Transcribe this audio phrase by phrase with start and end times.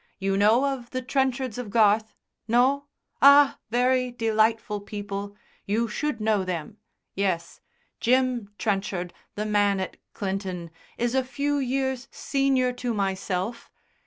[0.17, 2.15] You know of the Trenchards of Garth?
[2.47, 2.87] No?
[3.21, 5.35] Ah, very delightful people.
[5.67, 6.77] You should know them.
[7.13, 7.61] Yes,
[7.99, 13.69] Jim Trenchard, the man at Clinton, is a few years senior to myself.